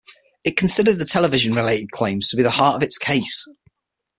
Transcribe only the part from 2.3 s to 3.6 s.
be the heart of its case.